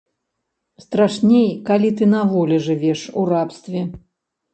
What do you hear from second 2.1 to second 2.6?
на волі